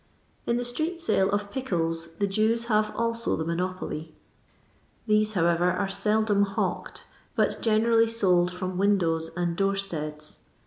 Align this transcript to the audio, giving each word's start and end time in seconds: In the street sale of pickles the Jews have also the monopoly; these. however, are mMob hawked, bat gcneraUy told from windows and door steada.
In 0.47 0.57
the 0.57 0.65
street 0.65 0.99
sale 0.99 1.29
of 1.29 1.51
pickles 1.51 2.15
the 2.15 2.25
Jews 2.25 2.65
have 2.69 2.91
also 2.95 3.35
the 3.35 3.45
monopoly; 3.45 4.15
these. 5.05 5.33
however, 5.33 5.71
are 5.73 5.85
mMob 5.85 6.43
hawked, 6.55 7.03
bat 7.35 7.61
gcneraUy 7.61 8.19
told 8.19 8.51
from 8.51 8.79
windows 8.79 9.29
and 9.37 9.55
door 9.55 9.73
steada. 9.73 10.37